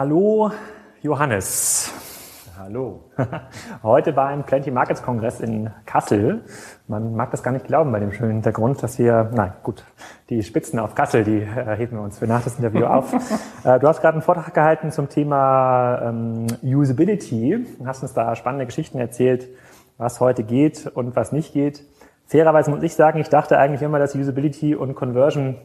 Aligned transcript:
Hallo 0.00 0.52
Johannes. 1.02 1.92
Hallo. 2.56 3.10
Heute 3.82 4.12
beim 4.12 4.44
Plenty 4.44 4.70
Markets 4.70 5.02
Kongress 5.02 5.40
in 5.40 5.70
Kassel. 5.86 6.44
Man 6.86 7.16
mag 7.16 7.32
das 7.32 7.42
gar 7.42 7.50
nicht 7.50 7.66
glauben 7.66 7.90
bei 7.90 7.98
dem 7.98 8.12
schönen 8.12 8.34
Hintergrund, 8.34 8.80
dass 8.80 9.00
wir, 9.00 9.28
nein, 9.34 9.54
gut, 9.64 9.82
die 10.30 10.44
Spitzen 10.44 10.78
auf 10.78 10.94
Kassel, 10.94 11.24
die 11.24 11.38
äh, 11.38 11.76
heben 11.76 11.96
wir 11.96 12.02
uns 12.04 12.20
für 12.20 12.28
nach 12.28 12.44
das 12.44 12.60
Interview 12.60 12.86
auf. 12.86 13.12
äh, 13.64 13.80
du 13.80 13.88
hast 13.88 14.00
gerade 14.00 14.12
einen 14.12 14.22
Vortrag 14.22 14.54
gehalten 14.54 14.92
zum 14.92 15.08
Thema 15.08 16.00
ähm, 16.00 16.46
Usability. 16.62 17.66
Du 17.80 17.84
hast 17.84 18.00
uns 18.02 18.14
da 18.14 18.36
spannende 18.36 18.66
Geschichten 18.66 19.00
erzählt, 19.00 19.48
was 19.96 20.20
heute 20.20 20.44
geht 20.44 20.86
und 20.86 21.16
was 21.16 21.32
nicht 21.32 21.52
geht. 21.52 21.84
Fairerweise 22.24 22.70
muss 22.70 22.84
ich 22.84 22.94
sagen, 22.94 23.18
ich 23.18 23.30
dachte 23.30 23.58
eigentlich 23.58 23.82
immer, 23.82 23.98
dass 23.98 24.14
Usability 24.14 24.76
und 24.76 24.94
Conversion 24.94 25.56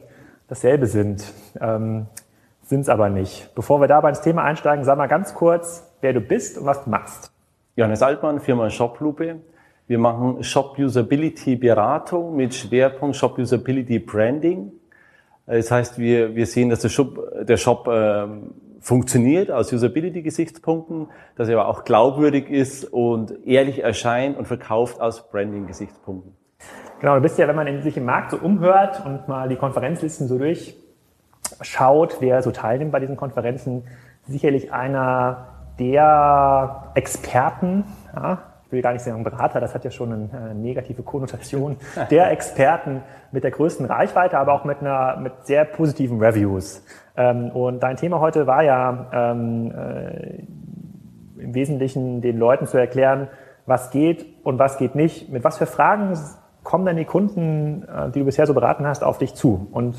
dasselbe 0.47 0.87
sind. 0.87 1.23
Ähm, 1.61 2.07
sind 2.63 2.81
es 2.81 2.89
aber 2.89 3.09
nicht. 3.09 3.53
Bevor 3.55 3.81
wir 3.81 3.87
dabei 3.87 4.09
ins 4.09 4.21
Thema 4.21 4.43
einsteigen, 4.43 4.83
sag 4.83 4.97
mal 4.97 5.07
ganz 5.07 5.33
kurz, 5.33 5.91
wer 6.01 6.13
du 6.13 6.21
bist 6.21 6.57
und 6.57 6.65
was 6.65 6.83
du 6.83 6.89
machst. 6.89 7.31
Johannes 7.75 8.01
Altmann, 8.01 8.39
Firma 8.39 8.69
Shoplupe. 8.69 9.41
Wir 9.87 9.99
machen 9.99 10.43
Shop 10.43 10.77
Usability 10.79 11.55
Beratung 11.55 12.35
mit 12.35 12.53
Schwerpunkt 12.53 13.15
Shop 13.15 13.37
Usability 13.37 13.99
Branding. 13.99 14.71
Das 15.45 15.71
heißt, 15.71 15.99
wir, 15.99 16.35
wir 16.35 16.45
sehen, 16.45 16.69
dass 16.69 16.79
der 16.79 16.89
Shop, 16.89 17.19
der 17.41 17.57
Shop 17.57 17.87
äh, 17.87 18.27
funktioniert 18.79 19.51
aus 19.51 19.71
Usability-Gesichtspunkten, 19.73 21.07
dass 21.35 21.49
er 21.49 21.59
aber 21.59 21.69
auch 21.69 21.83
glaubwürdig 21.83 22.49
ist 22.49 22.85
und 22.85 23.45
ehrlich 23.45 23.83
erscheint 23.83 24.37
und 24.37 24.45
verkauft 24.45 25.01
aus 25.01 25.29
Branding-Gesichtspunkten. 25.29 26.33
Genau, 26.99 27.15
du 27.15 27.21
bist 27.21 27.37
ja, 27.37 27.47
wenn 27.47 27.55
man 27.55 27.81
sich 27.81 27.97
im 27.97 28.05
Markt 28.05 28.31
so 28.31 28.37
umhört 28.37 29.05
und 29.05 29.27
mal 29.27 29.49
die 29.49 29.57
Konferenzlisten 29.57 30.27
so 30.27 30.37
durch 30.37 30.77
schaut, 31.61 32.17
wer 32.19 32.41
so 32.41 32.51
teilnimmt 32.51 32.91
bei 32.91 32.99
diesen 32.99 33.15
Konferenzen, 33.15 33.83
sicherlich 34.27 34.71
einer 34.71 35.47
der 35.79 36.91
Experten, 36.95 37.85
ja, 38.15 38.39
ich 38.65 38.71
will 38.71 38.81
gar 38.81 38.93
nicht 38.93 39.03
sagen 39.03 39.23
Berater, 39.23 39.59
das 39.59 39.75
hat 39.75 39.85
ja 39.85 39.91
schon 39.91 40.11
eine 40.13 40.51
äh, 40.51 40.53
negative 40.53 41.03
Konnotation, 41.03 41.77
der 42.11 42.31
Experten 42.31 43.01
mit 43.31 43.43
der 43.43 43.51
größten 43.51 43.85
Reichweite, 43.85 44.37
aber 44.37 44.53
auch 44.53 44.65
mit 44.65 44.81
einer 44.81 45.17
mit 45.17 45.33
sehr 45.43 45.65
positiven 45.65 46.19
Reviews. 46.19 46.83
Ähm, 47.15 47.49
und 47.51 47.81
dein 47.81 47.97
Thema 47.97 48.19
heute 48.19 48.47
war 48.47 48.63
ja 48.63 49.07
ähm, 49.13 49.71
äh, 49.71 50.43
im 51.41 51.53
Wesentlichen 51.53 52.21
den 52.21 52.37
Leuten 52.37 52.65
zu 52.65 52.77
erklären, 52.77 53.27
was 53.65 53.91
geht 53.91 54.25
und 54.43 54.59
was 54.59 54.77
geht 54.77 54.95
nicht. 54.95 55.29
Mit 55.29 55.43
was 55.43 55.57
für 55.57 55.65
Fragen 55.65 56.17
kommen 56.63 56.85
denn 56.85 56.97
die 56.97 57.05
Kunden, 57.05 57.83
äh, 57.83 58.09
die 58.11 58.19
du 58.19 58.25
bisher 58.25 58.47
so 58.47 58.53
beraten 58.53 58.87
hast, 58.87 59.03
auf 59.03 59.17
dich 59.17 59.35
zu? 59.35 59.67
Und 59.71 59.95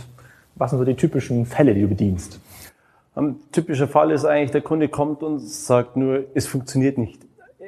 was 0.56 0.70
sind 0.70 0.78
so 0.78 0.84
die 0.84 0.94
typischen 0.94 1.47
Fälle, 1.47 1.74
die 1.74 1.83
du 1.83 1.88
bedienst? 1.88 2.41
Ein 3.14 3.36
typischer 3.52 3.86
Fall 3.86 4.10
ist 4.10 4.24
eigentlich, 4.24 4.50
der 4.50 4.60
Kunde 4.60 4.88
kommt 4.88 5.22
und 5.22 5.38
sagt 5.38 5.97
nur, 5.97 6.24
es 6.34 6.47
funktioniert 6.47 6.98
nicht. 6.98 7.22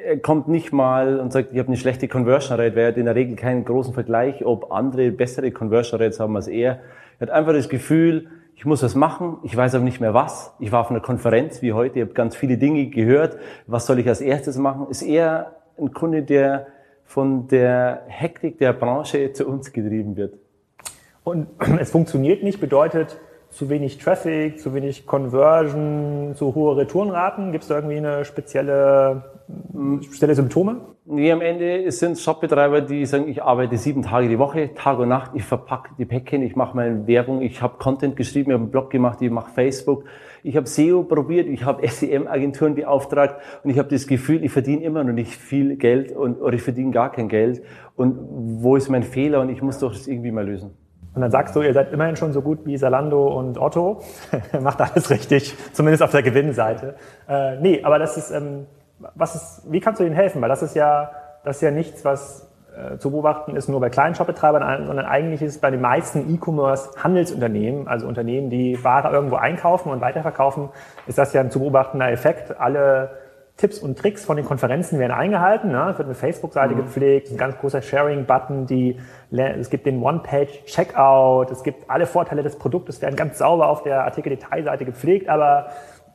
Er 0.04 0.18
kommt 0.18 0.48
nicht 0.48 0.72
mal 0.72 1.20
und 1.20 1.32
sagt, 1.32 1.52
ich 1.52 1.58
habe 1.58 1.68
eine 1.68 1.76
schlechte 1.76 2.08
Conversion 2.08 2.58
Rate, 2.58 2.74
weil 2.74 2.82
er 2.82 2.88
hat 2.88 2.96
in 2.96 3.06
der 3.06 3.14
Regel 3.14 3.36
keinen 3.36 3.64
großen 3.64 3.94
Vergleich, 3.94 4.44
ob 4.44 4.72
andere 4.72 5.10
bessere 5.10 5.50
Conversion 5.52 6.00
Rates 6.00 6.20
haben 6.20 6.36
als 6.36 6.48
er. 6.48 6.80
Er 7.18 7.28
hat 7.28 7.30
einfach 7.30 7.52
das 7.52 7.68
Gefühl, 7.68 8.28
ich 8.56 8.64
muss 8.64 8.82
was 8.82 8.94
machen, 8.94 9.38
ich 9.42 9.56
weiß 9.56 9.74
aber 9.74 9.84
nicht 9.84 10.00
mehr 10.00 10.14
was. 10.14 10.52
Ich 10.58 10.72
war 10.72 10.80
auf 10.80 10.90
einer 10.90 11.00
Konferenz 11.00 11.62
wie 11.62 11.72
heute, 11.72 12.00
ich 12.00 12.04
habe 12.04 12.14
ganz 12.14 12.34
viele 12.34 12.56
Dinge 12.56 12.86
gehört. 12.86 13.36
Was 13.66 13.86
soll 13.86 13.98
ich 13.98 14.08
als 14.08 14.20
erstes 14.20 14.58
machen? 14.58 14.86
Ist 14.90 15.02
eher 15.02 15.52
ein 15.78 15.92
Kunde, 15.92 16.22
der 16.22 16.66
von 17.04 17.48
der 17.48 18.02
Hektik 18.08 18.58
der 18.58 18.72
Branche 18.72 19.32
zu 19.34 19.46
uns 19.46 19.72
getrieben 19.72 20.16
wird. 20.16 20.34
Und 21.27 21.48
es 21.80 21.91
funktioniert 21.91 22.44
nicht, 22.44 22.60
bedeutet 22.60 23.20
zu 23.50 23.69
wenig 23.69 23.98
Traffic, 23.98 24.60
zu 24.60 24.74
wenig 24.74 25.06
Conversion, 25.06 26.34
zu 26.36 26.55
hohe 26.55 26.77
Retourenraten. 26.77 27.50
Gibt 27.50 27.64
es 27.64 27.69
da 27.69 27.77
irgendwie 27.77 27.96
eine 27.96 28.24
spezielle, 28.24 29.25
spezielle 30.03 30.37
Symptome? 30.37 30.82
Nee, 31.04 31.32
am 31.32 31.41
Ende 31.41 31.91
sind 31.91 32.16
Shopbetreiber, 32.16 32.81
die 32.81 33.06
sagen, 33.06 33.26
ich 33.26 33.42
arbeite 33.42 33.76
sieben 33.76 34.03
Tage 34.03 34.28
die 34.28 34.38
Woche, 34.38 34.72
Tag 34.75 35.00
und 35.00 35.09
Nacht, 35.09 35.32
ich 35.34 35.42
verpacke 35.42 35.91
die 35.98 36.04
Päckchen, 36.04 36.42
ich 36.42 36.54
mache 36.54 36.76
meine 36.76 37.09
Werbung, 37.09 37.43
ich 37.43 37.60
habe 37.60 37.78
Content 37.78 38.14
geschrieben, 38.14 38.50
ich 38.50 38.54
habe 38.54 38.62
einen 38.62 38.70
Blog 38.70 38.91
gemacht, 38.91 39.20
ich 39.20 39.31
mache 39.31 39.50
Facebook, 39.50 40.04
ich 40.44 40.56
habe 40.56 40.69
SEO 40.69 41.03
probiert, 41.03 41.48
ich 41.48 41.64
habe 41.64 41.87
SEM-Agenturen 41.88 42.76
beauftragt 42.76 43.41
und 43.64 43.70
ich 43.70 43.78
habe 43.78 43.88
das 43.88 44.06
Gefühl, 44.06 44.44
ich 44.44 44.53
verdiene 44.53 44.82
immer 44.84 45.03
noch 45.03 45.12
nicht 45.12 45.32
viel 45.32 45.76
Geld 45.76 46.12
und, 46.12 46.41
oder 46.41 46.54
ich 46.54 46.62
verdiene 46.62 46.93
gar 46.93 47.10
kein 47.10 47.28
Geld. 47.28 47.62
Und 47.97 48.16
wo 48.62 48.76
ist 48.76 48.88
mein 48.91 49.03
Fehler 49.03 49.41
und 49.41 49.48
ich 49.48 49.60
muss 49.62 49.78
doch 49.78 49.93
das 49.93 50.06
irgendwie 50.06 50.31
mal 50.31 50.47
lösen. 50.47 50.85
Und 51.16 51.22
dann 51.22 51.31
sagst 51.31 51.56
du, 51.56 51.62
ihr 51.62 51.72
seid 51.72 51.94
immerhin 51.94 52.15
schon 52.15 52.34
so 52.34 52.43
gut 52.43 52.66
wie 52.66 52.77
Salando 52.77 53.27
und 53.27 53.59
Otto, 53.59 54.03
macht 54.60 54.82
alles 54.82 55.09
richtig, 55.09 55.56
zumindest 55.72 56.03
auf 56.03 56.10
der 56.10 56.22
Gewinnseite. 56.22 56.94
Äh, 57.27 57.56
nee, 57.56 57.82
aber 57.82 57.99
das 57.99 58.19
ist, 58.19 58.31
ähm, 58.31 58.66
was 59.15 59.34
ist, 59.34 59.62
wie 59.72 59.81
kannst 59.81 59.99
du 59.99 60.05
ihnen 60.05 60.15
helfen? 60.15 60.43
Weil 60.43 60.50
das 60.50 60.62
ist 60.62 60.76
ja, 60.76 61.10
das 61.43 61.56
ist 61.56 61.62
ja 61.62 61.71
nichts, 61.71 62.05
was 62.05 62.53
äh, 62.76 62.99
zu 62.99 63.10
beobachten 63.10 63.56
ist 63.56 63.66
nur 63.66 63.81
bei 63.81 63.88
kleinen 63.88 64.15
Shopbetreibern, 64.15 64.87
sondern 64.87 65.06
eigentlich 65.06 65.41
ist 65.41 65.55
es 65.55 65.59
bei 65.59 65.71
den 65.71 65.81
meisten 65.81 66.34
E-Commerce-Handelsunternehmen, 66.34 67.88
also 67.88 68.06
Unternehmen, 68.06 68.50
die 68.50 68.84
Ware 68.84 69.10
irgendwo 69.10 69.37
einkaufen 69.37 69.88
und 69.88 70.03
weiterverkaufen, 70.03 70.69
ist 71.06 71.16
das 71.16 71.32
ja 71.32 71.41
ein 71.41 71.50
zu 71.50 71.60
beobachtender 71.60 72.10
Effekt. 72.10 72.60
Alle 72.60 73.25
Tipps 73.56 73.78
und 73.78 73.99
Tricks 73.99 74.25
von 74.25 74.37
den 74.37 74.44
Konferenzen 74.44 74.99
werden 74.99 75.12
eingehalten. 75.12 75.72
Ne? 75.72 75.89
Es 75.91 75.99
wird 75.99 76.06
eine 76.06 76.15
Facebook-Seite 76.15 76.75
mhm. 76.75 76.78
gepflegt, 76.78 77.31
ein 77.31 77.39
ganz 77.39 77.56
großer 77.56 77.81
Sharing-Button, 77.81 78.67
die, 78.67 78.99
es 79.31 79.71
gibt 79.71 79.87
den 79.87 80.03
One-Page-Checkout, 80.03 81.50
es 81.50 81.62
gibt 81.62 81.89
alle 81.89 82.06
Vorteile 82.06 82.43
des 82.43 82.56
Produktes, 82.56 83.00
werden 83.00 83.17
ganz 83.17 83.39
sauber 83.39 83.69
auf 83.69 83.83
der 83.83 84.05
Artikel-Detailseite 84.05 84.84
gepflegt, 84.84 85.28
aber 85.28 85.69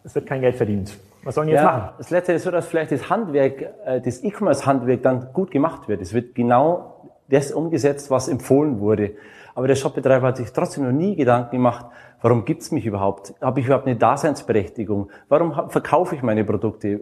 es 0.04 0.14
wird 0.14 0.28
kein 0.28 0.42
Geld 0.42 0.56
verdient. 0.56 0.98
Was 1.24 1.36
sollen 1.36 1.48
die 1.48 1.54
ja, 1.54 1.62
jetzt 1.62 1.72
machen? 1.72 1.90
Das 1.98 2.10
Letzte 2.12 2.34
ist 2.34 2.44
so, 2.44 2.52
dass 2.52 2.68
vielleicht 2.68 2.92
das 2.92 3.10
Handwerk, 3.10 3.62
äh, 3.86 4.02
das 4.02 4.24
E-Commerce-Handwerk 4.24 5.02
dann 5.02 5.34
gut 5.34 5.50
gemacht 5.52 5.88
wird. 5.88 6.02
Es 6.02 6.14
wird 6.14 6.36
genau 6.36 7.12
das 7.30 7.52
umgesetzt, 7.52 8.12
was 8.12 8.28
empfohlen 8.28 8.80
wurde. 8.80 9.12
Aber 9.56 9.68
der 9.68 9.76
Shopbetreiber 9.76 10.28
hat 10.28 10.38
sich 10.38 10.52
trotzdem 10.52 10.86
noch 10.86 10.92
nie 10.92 11.16
Gedanken 11.16 11.52
gemacht, 11.52 11.86
warum 12.22 12.46
gibt's 12.46 12.72
mich 12.72 12.86
überhaupt? 12.86 13.34
Habe 13.42 13.60
ich 13.60 13.66
überhaupt 13.66 13.88
eine 13.88 13.96
Daseinsberechtigung? 13.96 15.10
Warum 15.30 15.70
verkaufe 15.70 16.16
ich 16.16 16.24
meine 16.24 16.44
Produkte? 16.44 17.00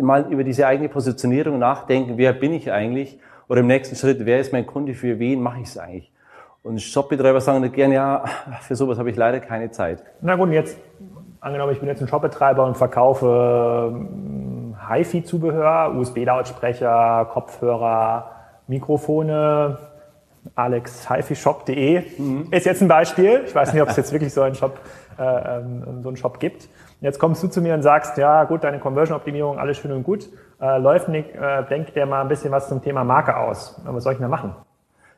Mal 0.00 0.30
über 0.30 0.44
diese 0.44 0.66
eigene 0.66 0.88
Positionierung 0.88 1.58
nachdenken, 1.58 2.16
wer 2.16 2.32
bin 2.32 2.52
ich 2.52 2.70
eigentlich? 2.70 3.18
Oder 3.48 3.60
im 3.60 3.66
nächsten 3.66 3.96
Schritt, 3.96 4.24
wer 4.24 4.40
ist 4.40 4.52
mein 4.52 4.66
Kunde, 4.66 4.94
für 4.94 5.18
wen 5.18 5.42
mache 5.42 5.60
ich 5.60 5.68
es 5.68 5.78
eigentlich? 5.78 6.12
Und 6.62 6.80
Shopbetreiber 6.80 7.40
sagen 7.40 7.62
dann 7.62 7.72
gerne, 7.72 7.94
ja, 7.94 8.24
für 8.60 8.76
sowas 8.76 8.98
habe 8.98 9.10
ich 9.10 9.16
leider 9.16 9.40
keine 9.40 9.70
Zeit. 9.70 10.04
Na 10.20 10.36
gut, 10.36 10.50
jetzt 10.50 10.78
angenommen, 11.40 11.72
ich 11.72 11.80
bin 11.80 11.88
jetzt 11.88 12.02
ein 12.02 12.08
Shopbetreiber 12.08 12.64
und 12.66 12.76
verkaufe 12.76 13.92
ähm, 13.92 14.76
HiFi-Zubehör, 14.88 15.94
USB-Lautsprecher, 15.96 17.28
Kopfhörer, 17.32 18.30
Mikrofone, 18.66 19.78
alexhifishop.de 20.54 22.02
mhm. 22.18 22.48
ist 22.50 22.66
jetzt 22.66 22.82
ein 22.82 22.88
Beispiel. 22.88 23.42
Ich 23.46 23.54
weiß 23.54 23.72
nicht, 23.72 23.82
ob 23.82 23.88
es 23.88 23.96
jetzt 23.96 24.12
wirklich 24.12 24.32
so 24.32 24.42
einen 24.42 24.54
Shop, 24.54 24.78
äh, 25.18 25.22
ähm, 25.22 26.02
so 26.02 26.08
einen 26.08 26.16
Shop 26.16 26.40
gibt. 26.40 26.68
Jetzt 27.00 27.18
kommst 27.18 27.42
du 27.42 27.48
zu 27.48 27.62
mir 27.62 27.74
und 27.74 27.82
sagst, 27.82 28.18
ja 28.18 28.44
gut, 28.44 28.64
deine 28.64 28.78
Conversion-Optimierung, 28.78 29.58
alles 29.58 29.78
schön 29.78 29.92
und 29.92 30.02
gut, 30.02 30.28
äh, 30.60 30.78
läuft 30.78 31.08
nicht, 31.08 31.34
äh, 31.34 31.64
denk 31.68 31.94
dir 31.94 32.04
mal 32.06 32.20
ein 32.20 32.28
bisschen 32.28 32.52
was 32.52 32.68
zum 32.68 32.82
Thema 32.82 33.04
Marke 33.04 33.36
aus. 33.36 33.80
Was 33.84 34.04
soll 34.04 34.14
ich 34.14 34.18
denn 34.18 34.28
machen? 34.28 34.54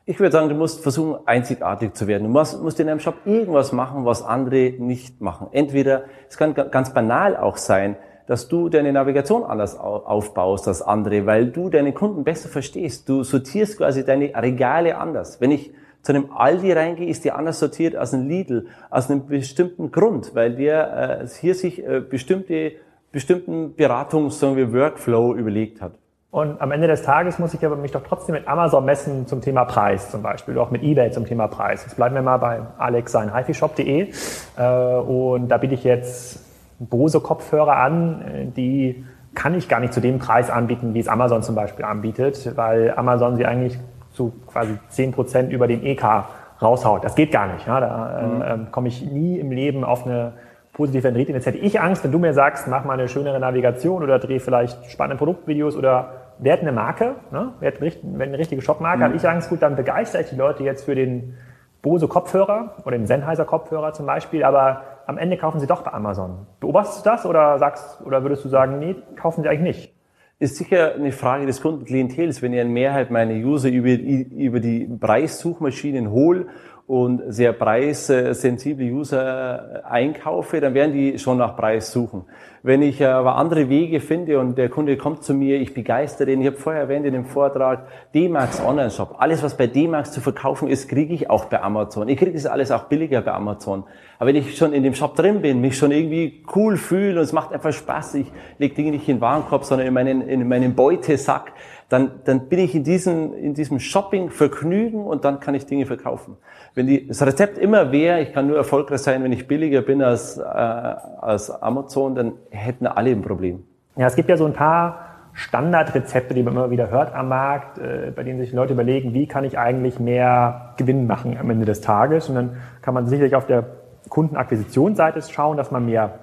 Ich 0.05 0.19
würde 0.19 0.31
sagen, 0.31 0.49
du 0.49 0.55
musst 0.55 0.83
versuchen, 0.83 1.19
einzigartig 1.25 1.93
zu 1.93 2.07
werden. 2.07 2.23
Du 2.23 2.29
musst, 2.29 2.61
musst 2.61 2.79
in 2.79 2.87
deinem 2.87 2.99
Shop 2.99 3.15
irgendwas 3.25 3.71
machen, 3.71 4.05
was 4.05 4.21
andere 4.21 4.73
nicht 4.77 5.21
machen. 5.21 5.47
Entweder, 5.51 6.03
es 6.29 6.37
kann 6.37 6.53
ganz 6.53 6.93
banal 6.93 7.37
auch 7.37 7.55
sein, 7.55 7.95
dass 8.27 8.47
du 8.47 8.69
deine 8.69 8.93
Navigation 8.93 9.43
anders 9.43 9.77
aufbaust 9.77 10.67
als 10.67 10.81
andere, 10.81 11.25
weil 11.25 11.47
du 11.47 11.69
deine 11.69 11.93
Kunden 11.93 12.23
besser 12.23 12.49
verstehst. 12.49 13.07
Du 13.09 13.23
sortierst 13.23 13.77
quasi 13.77 14.05
deine 14.05 14.33
Regale 14.35 14.97
anders. 14.97 15.41
Wenn 15.41 15.51
ich 15.51 15.73
zu 16.01 16.13
einem 16.13 16.31
Aldi 16.31 16.73
reingehe, 16.73 17.07
ist 17.07 17.23
die 17.23 17.31
anders 17.31 17.59
sortiert 17.59 17.95
als 17.95 18.13
ein 18.13 18.27
Lidl, 18.27 18.67
aus 18.89 19.09
einem 19.09 19.25
bestimmten 19.25 19.91
Grund, 19.91 20.35
weil 20.35 20.55
der 20.55 21.21
äh, 21.21 21.27
hier 21.27 21.55
sich 21.55 21.85
äh, 21.85 22.01
bestimmte, 22.01 22.73
bestimmten 23.11 23.75
Beratungs-, 23.75 24.39
sagen 24.39 24.57
wir, 24.57 24.73
Workflow 24.73 25.33
überlegt 25.33 25.81
hat. 25.81 25.93
Und 26.29 26.59
am 26.61 26.71
Ende 26.71 26.87
des 26.87 27.03
Tages 27.03 27.37
muss 27.37 27.53
ich 27.53 27.63
aber 27.63 27.75
mich 27.75 27.91
doch 27.91 28.01
trotzdem 28.03 28.33
mit 28.33 28.47
Amazon 28.47 28.83
messen 28.83 29.27
zum 29.27 29.39
Thema 29.41 29.65
Preis 29.65 30.09
zum 30.09 30.23
Beispiel, 30.23 30.57
auch 30.57 30.71
mit 30.71 30.81
eBay 30.81 31.11
zum 31.11 31.25
Thema 31.25 31.47
Preis. 31.47 31.83
Jetzt 31.83 31.95
bleiben 31.95 32.15
wir 32.15 32.23
mal 32.23 32.37
bei 32.37 32.59
alexseinhifishop.de 32.79 34.09
äh, 34.57 34.95
und 34.97 35.47
da 35.47 35.57
biete 35.57 35.75
ich 35.75 35.83
jetzt 35.83 36.52
Bose-Kopfhörer 36.79 37.77
an, 37.77 38.21
äh, 38.21 38.45
die 38.45 39.05
kann 39.35 39.55
ich 39.55 39.67
gar 39.67 39.79
nicht 39.79 39.93
zu 39.93 40.01
dem 40.01 40.19
Preis 40.19 40.49
anbieten, 40.49 40.93
wie 40.93 40.99
es 40.99 41.07
Amazon 41.07 41.41
zum 41.41 41.55
Beispiel 41.55 41.85
anbietet, 41.85 42.55
weil 42.55 42.93
Amazon 42.95 43.35
sie 43.35 43.45
eigentlich 43.45 43.79
zu 44.11 44.33
quasi 44.47 44.77
zehn 44.89 45.11
Prozent 45.11 45.51
über 45.51 45.67
dem 45.67 45.83
EK 45.83 46.25
raushaut. 46.61 47.03
Das 47.03 47.15
geht 47.15 47.31
gar 47.31 47.51
nicht. 47.51 47.65
Ja? 47.67 47.79
Da 47.79 48.21
mhm. 48.21 48.41
äh, 48.41 48.71
komme 48.71 48.87
ich 48.87 49.03
nie 49.03 49.39
im 49.39 49.51
Leben 49.51 49.83
auf 49.83 50.05
eine 50.05 50.33
positive 50.71 51.07
Rendite. 51.07 51.31
Jetzt 51.31 51.45
hätte 51.45 51.57
ich 51.57 51.79
Angst, 51.79 52.03
wenn 52.03 52.11
du 52.11 52.19
mir 52.19 52.33
sagst, 52.33 52.67
mach 52.67 52.83
mal 52.85 52.93
eine 52.93 53.07
schönere 53.07 53.39
Navigation 53.39 54.03
oder 54.03 54.19
dreh 54.19 54.39
vielleicht 54.39 54.89
spannende 54.89 55.17
Produktvideos 55.17 55.75
oder 55.75 56.13
werd 56.39 56.61
eine 56.61 56.71
Marke, 56.71 57.15
ne? 57.31 57.53
werd 57.59 57.81
eine 57.81 58.37
richtige 58.37 58.61
Shopmarke, 58.61 58.99
mhm. 58.99 59.03
habe 59.03 59.15
ich 59.15 59.27
Angst, 59.27 59.49
gut, 59.49 59.61
dann 59.61 59.75
begeistere 59.75 60.23
ich 60.23 60.29
die 60.29 60.35
Leute 60.35 60.63
jetzt 60.63 60.85
für 60.85 60.95
den 60.95 61.37
Bose 61.81 62.07
Kopfhörer 62.07 62.75
oder 62.85 62.97
den 62.97 63.05
Sennheiser 63.05 63.45
Kopfhörer 63.45 63.93
zum 63.93 64.05
Beispiel, 64.05 64.43
aber 64.43 64.81
am 65.05 65.17
Ende 65.17 65.37
kaufen 65.37 65.59
sie 65.59 65.67
doch 65.67 65.81
bei 65.81 65.91
Amazon. 65.91 66.47
Beobachtest 66.59 67.05
du 67.05 67.09
das 67.09 67.25
oder 67.25 67.57
sagst, 67.59 68.01
oder 68.05 68.23
würdest 68.23 68.45
du 68.45 68.49
sagen, 68.49 68.79
nee, 68.79 68.95
kaufen 69.15 69.43
sie 69.43 69.49
eigentlich 69.49 69.77
nicht? 69.77 69.93
Ist 70.39 70.57
sicher 70.57 70.95
eine 70.95 71.11
Frage 71.11 71.45
des 71.45 71.61
Kundenklientels. 71.61 72.41
Wenn 72.41 72.53
ich 72.53 72.59
in 72.59 72.73
Mehrheit 72.73 73.11
meine 73.11 73.33
User 73.35 73.69
über, 73.69 73.89
über 73.89 74.59
die 74.59 74.85
Preissuchmaschinen 74.85 76.11
hole 76.11 76.47
und 76.85 77.21
sehr 77.27 77.53
preissensible 77.53 78.85
User 78.91 79.83
einkaufe, 79.89 80.59
dann 80.59 80.73
werden 80.73 80.93
die 80.93 81.17
schon 81.17 81.37
nach 81.37 81.55
Preis 81.55 81.91
suchen. 81.91 82.25
Wenn 82.61 82.81
ich 82.81 83.05
aber 83.05 83.35
andere 83.35 83.67
Wege 83.67 83.99
finde 83.99 84.39
und 84.39 84.57
der 84.57 84.69
Kunde 84.69 84.95
kommt 84.95 85.23
zu 85.23 85.33
mir, 85.33 85.59
ich 85.59 85.73
begeistere 85.73 86.31
ihn, 86.31 86.41
ich 86.41 86.47
habe 86.47 86.57
vorher 86.57 86.83
erwähnt 86.83 87.05
in 87.05 87.13
dem 87.13 87.25
Vortrag, 87.25 87.87
D-Max 88.13 88.61
Online-Shop. 88.61 89.15
Alles, 89.17 89.43
was 89.43 89.57
bei 89.57 89.67
D-Max 89.67 90.11
zu 90.11 90.21
verkaufen 90.21 90.69
ist, 90.69 90.87
kriege 90.87 91.13
ich 91.13 91.29
auch 91.29 91.45
bei 91.45 91.61
Amazon. 91.61 92.07
Ich 92.07 92.17
kriege 92.17 92.33
das 92.33 92.45
alles 92.45 92.71
auch 92.71 92.85
billiger 92.85 93.21
bei 93.21 93.33
Amazon. 93.33 93.83
Aber 94.17 94.29
wenn 94.29 94.37
ich 94.37 94.55
schon 94.57 94.71
in 94.71 94.83
dem 94.83 94.93
Shop 94.93 95.15
drin 95.15 95.41
bin, 95.41 95.59
mich 95.59 95.77
schon 95.77 95.91
irgendwie 95.91 96.45
cool 96.55 96.77
fühle 96.77 97.19
und 97.19 97.23
es 97.23 97.33
macht 97.33 97.51
einfach 97.51 97.73
Spaß, 97.73 98.15
ich 98.15 98.31
lege 98.57 98.75
Dinge 98.75 98.91
nicht 98.91 99.09
in 99.09 99.17
den 99.17 99.21
Warenkorb, 99.21 99.65
sondern 99.65 99.87
in 99.87 99.93
meinen, 99.93 100.21
in 100.21 100.47
meinen 100.47 100.73
Beutesack, 100.75 101.51
dann, 101.93 102.11
dann 102.25 102.49
bin 102.49 102.57
ich 102.57 102.73
in 102.73 102.83
diesem, 102.83 103.35
in 103.35 103.53
diesem 103.53 103.79
Shopping-Vergnügen 103.79 105.05
und 105.05 105.25
dann 105.25 105.39
kann 105.39 105.53
ich 105.53 105.67
Dinge 105.67 105.85
verkaufen. 105.85 106.37
Wenn 106.73 106.87
die, 106.87 107.07
das 107.07 107.21
Rezept 107.21 107.59
immer 107.59 107.91
wäre, 107.91 108.19
ich 108.19 108.33
kann 108.33 108.47
nur 108.47 108.57
erfolgreich 108.57 109.01
sein, 109.01 109.23
wenn 109.23 109.31
ich 109.31 109.47
billiger 109.47 109.83
bin 109.83 110.01
als, 110.01 110.39
äh, 110.39 110.41
als 110.41 111.51
Amazon, 111.51 112.15
dann 112.15 112.33
hätten 112.49 112.87
alle 112.87 113.11
ein 113.11 113.21
Problem. 113.21 113.63
Ja, 113.95 114.07
es 114.07 114.15
gibt 114.15 114.27
ja 114.27 114.37
so 114.37 114.45
ein 114.45 114.53
paar 114.53 115.05
Standardrezepte, 115.33 116.33
die 116.33 116.41
man 116.41 116.55
immer 116.55 116.71
wieder 116.71 116.89
hört 116.89 117.13
am 117.13 117.29
Markt, 117.29 117.77
äh, 117.77 118.11
bei 118.15 118.23
denen 118.23 118.39
sich 118.39 118.53
Leute 118.53 118.73
überlegen, 118.73 119.13
wie 119.13 119.27
kann 119.27 119.43
ich 119.43 119.59
eigentlich 119.59 119.99
mehr 119.99 120.73
Gewinn 120.77 121.05
machen 121.05 121.37
am 121.39 121.47
Ende 121.51 121.65
des 121.65 121.81
Tages. 121.81 122.27
Und 122.27 122.35
dann 122.35 122.57
kann 122.81 122.95
man 122.95 123.05
sicherlich 123.05 123.35
auf 123.35 123.45
der 123.45 123.65
Kundenakquisitionsseite 124.09 125.21
schauen, 125.21 125.57
dass 125.57 125.69
man 125.69 125.85
mehr 125.85 126.19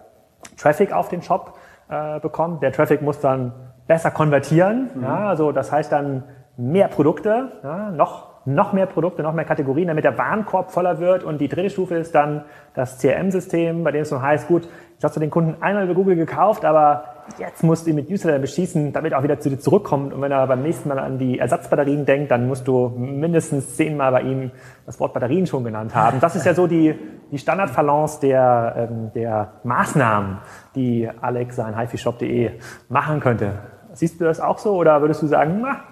Traffic 0.56 0.92
auf 0.92 1.08
den 1.08 1.22
Shop 1.22 1.54
äh, 1.88 2.18
bekommt. 2.18 2.60
Der 2.64 2.72
Traffic 2.72 3.02
muss 3.02 3.20
dann 3.20 3.52
besser 3.90 4.12
konvertieren. 4.12 4.88
Mhm. 4.94 5.02
Ja, 5.02 5.28
also 5.28 5.50
das 5.50 5.72
heißt 5.72 5.90
dann 5.90 6.22
mehr 6.56 6.86
Produkte, 6.86 7.50
ja, 7.64 7.90
noch 7.90 8.30
noch 8.46 8.72
mehr 8.72 8.86
Produkte, 8.86 9.22
noch 9.22 9.34
mehr 9.34 9.44
Kategorien, 9.44 9.88
damit 9.88 10.04
der 10.04 10.16
Warenkorb 10.16 10.70
voller 10.70 10.98
wird. 10.98 11.24
Und 11.24 11.40
die 11.40 11.48
dritte 11.48 11.68
Stufe 11.68 11.96
ist 11.96 12.14
dann 12.14 12.44
das 12.74 12.98
CRM-System, 12.98 13.84
bei 13.84 13.92
dem 13.92 14.02
es 14.02 14.08
so 14.08 14.22
heißt, 14.22 14.48
gut, 14.48 14.62
jetzt 14.94 15.04
hast 15.04 15.16
du 15.16 15.20
den 15.20 15.28
Kunden 15.28 15.62
einmal 15.62 15.84
über 15.84 15.94
Google 15.94 16.16
gekauft, 16.16 16.64
aber 16.64 17.04
jetzt 17.38 17.62
musst 17.62 17.84
du 17.84 17.90
ihn 17.90 17.96
mit 17.96 18.08
Newsletter 18.08 18.38
beschießen, 18.38 18.92
damit 18.94 19.12
er 19.12 19.18
auch 19.18 19.22
wieder 19.22 19.40
zu 19.40 19.50
dir 19.50 19.58
zurückkommt. 19.58 20.14
Und 20.14 20.22
wenn 20.22 20.32
er 20.32 20.46
beim 20.46 20.62
nächsten 20.62 20.88
Mal 20.88 20.98
an 20.98 21.18
die 21.18 21.38
Ersatzbatterien 21.38 22.06
denkt, 22.06 22.30
dann 22.30 22.48
musst 22.48 22.66
du 22.66 22.88
mindestens 22.96 23.76
zehnmal 23.76 24.10
bei 24.12 24.22
ihm 24.22 24.50
das 24.86 24.98
Wort 25.00 25.12
Batterien 25.12 25.46
schon 25.46 25.62
genannt 25.62 25.94
haben. 25.94 26.18
Das 26.20 26.34
ist 26.34 26.46
ja 26.46 26.54
so 26.54 26.66
die, 26.66 26.94
die 27.30 27.38
Standardbalance 27.38 28.20
der, 28.20 28.88
ähm, 28.90 29.10
der 29.14 29.52
Maßnahmen, 29.64 30.38
die 30.74 31.10
Alex 31.20 31.58
an 31.58 31.76
highfishop.de 31.76 32.52
machen 32.88 33.20
könnte. 33.20 33.52
Siehst 33.94 34.20
du 34.20 34.24
das 34.24 34.40
auch 34.40 34.58
so 34.58 34.74
oder 34.74 35.00
würdest 35.00 35.22
du 35.22 35.26
sagen, 35.26 35.60
na, 35.62 35.84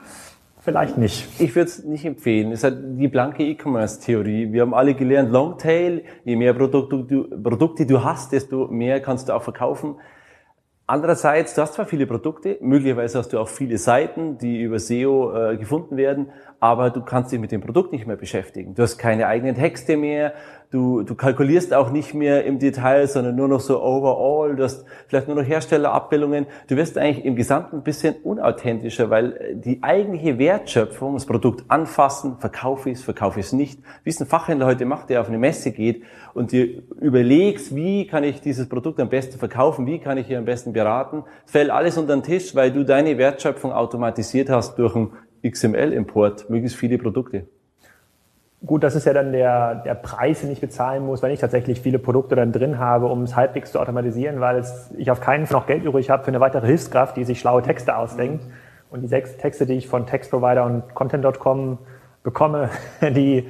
vielleicht 0.61 0.99
nicht. 0.99 1.29
Ich 1.41 1.55
würde 1.55 1.69
es 1.69 1.85
nicht 1.85 2.05
empfehlen. 2.05 2.53
Es 2.53 2.61
ist 2.61 2.65
halt 2.65 2.79
die 2.99 3.09
blanke 3.09 3.45
E-Commerce-Theorie. 3.45 4.53
Wir 4.53 4.63
haben 4.63 4.75
alle 4.75 4.95
gelernt, 4.95 5.33
Longtail, 5.33 6.05
je 6.25 6.37
mehr 6.37 6.55
Produkte 6.55 7.05
du, 7.05 7.43
Produkte 7.43 7.87
du 7.87 8.05
hast, 8.05 8.33
desto 8.33 8.69
mehr 8.69 9.01
kannst 9.01 9.29
du 9.29 9.33
auch 9.35 9.43
verkaufen. 9.43 9.97
Andererseits, 10.91 11.53
du 11.53 11.61
hast 11.61 11.75
zwar 11.75 11.85
viele 11.85 12.07
Produkte, 12.07 12.57
möglicherweise 12.63 13.19
hast 13.19 13.35
du 13.35 13.39
auch 13.39 13.49
viele 13.49 13.77
Seiten, 13.77 14.39
die 14.39 14.63
über 14.63 14.79
SEO 14.79 15.37
äh, 15.37 15.57
gefunden 15.59 15.99
werden, 15.99 16.31
aber 16.61 16.89
du 16.89 17.03
kannst 17.03 17.31
dich 17.31 17.39
mit 17.39 17.53
dem 17.53 17.61
Produkt 17.61 17.93
nicht 17.93 18.07
mehr 18.07 18.17
beschäftigen. 18.17 18.75
Du 18.75 18.83
hast 18.83 18.97
keine 18.97 19.27
eigenen 19.27 19.55
Texte 19.55 19.99
mehr, 19.99 20.33
Du, 20.71 21.03
du 21.03 21.15
kalkulierst 21.15 21.73
auch 21.73 21.91
nicht 21.91 22.13
mehr 22.13 22.45
im 22.45 22.59
Detail, 22.59 23.07
sondern 23.07 23.35
nur 23.37 23.49
noch 23.49 23.61
so 23.61 23.83
overall. 23.83 24.55
Du 24.55 24.65
hast 24.65 24.85
vielleicht 25.07 25.27
nur 25.27 25.37
noch 25.37 25.49
Herstellerabbildungen. 25.49 26.45
Du 26.67 26.77
wirst 26.77 26.99
eigentlich 26.99 27.25
im 27.25 27.37
Gesamten 27.37 27.77
ein 27.77 27.83
bisschen 27.83 28.17
unauthentischer, 28.17 29.09
weil 29.09 29.57
die 29.65 29.83
eigentliche 29.83 30.39
Wertschöpfung, 30.39 31.15
das 31.15 31.25
Produkt 31.25 31.65
anfassen, 31.69 32.37
verkaufe 32.39 32.91
ich 32.91 32.99
es, 32.99 33.05
verkaufe 33.05 33.41
ich 33.41 33.47
es 33.47 33.53
nicht, 33.55 33.81
wie 34.05 34.11
es 34.11 34.21
ein 34.21 34.27
Fachhändler 34.27 34.67
heute 34.67 34.85
macht, 34.85 35.09
der 35.09 35.23
auf 35.23 35.29
eine 35.29 35.39
Messe 35.39 35.71
geht 35.71 36.03
und 36.35 36.53
dir 36.53 36.83
überlegst, 37.01 37.75
wie 37.75 38.07
kann 38.07 38.23
ich 38.23 38.43
dieses 38.43 38.69
Produkt 38.69 39.01
am 39.01 39.09
besten 39.09 39.39
verkaufen, 39.39 39.87
wie 39.87 40.01
kann 40.01 40.19
ich 40.19 40.27
hier 40.27 40.37
am 40.37 40.45
besten 40.45 40.75
beraten, 40.79 41.25
fällt 41.47 41.71
alles 41.71 41.99
unter 41.99 42.15
den 42.15 42.23
Tisch, 42.23 42.55
weil 42.55 42.73
du 42.73 42.85
deine 42.85 43.19
Wertschöpfung 43.19 43.73
automatisiert 43.73 44.51
hast 44.51 44.79
durch 44.79 44.95
einen 44.95 45.13
XML-Import, 45.47 46.51
möglichst 46.51 46.77
viele 46.77 46.99
Produkte. 46.99 47.47
Gut, 48.67 48.83
das 48.83 48.97
ist 48.97 49.05
ja 49.05 49.13
dann 49.13 49.33
der, 49.33 49.77
der 49.77 49.95
Preis, 49.95 50.41
den 50.41 50.51
ich 50.51 50.61
bezahlen 50.61 51.07
muss, 51.07 51.23
wenn 51.23 51.31
ich 51.31 51.39
tatsächlich 51.39 51.81
viele 51.81 52.01
Produkte 52.01 52.35
dann 52.35 52.51
drin 52.51 52.79
habe, 52.79 53.07
um 53.07 53.23
es 53.23 53.37
halbwegs 53.37 53.71
zu 53.71 53.79
automatisieren, 53.79 54.41
weil 54.41 54.57
es, 54.57 54.93
ich 54.97 55.13
auf 55.13 55.21
keinen 55.21 55.47
Fall 55.47 55.61
noch 55.61 55.67
Geld 55.69 55.85
übrig 55.85 56.11
habe 56.11 56.25
für 56.25 56.29
eine 56.29 56.41
weitere 56.41 56.67
Hilfskraft, 56.67 57.17
die 57.17 57.25
sich 57.25 57.39
schlaue 57.39 57.63
Texte 57.63 57.97
ausdenkt. 57.97 58.45
Und 58.91 59.03
die 59.03 59.07
sechs 59.07 59.37
Texte, 59.37 59.65
die 59.65 59.75
ich 59.75 59.87
von 59.87 60.07
Textprovider 60.07 60.65
und 60.65 60.93
Content.com 60.95 61.79
bekomme, 62.25 62.71
die, 63.01 63.47